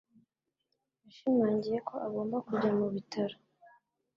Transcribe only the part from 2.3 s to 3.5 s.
kujya mu bitaro.